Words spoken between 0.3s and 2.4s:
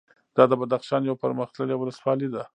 دا د بدخشان یوه پرمختللې ولسوالي